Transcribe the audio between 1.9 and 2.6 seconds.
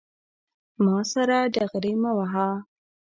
مه وهه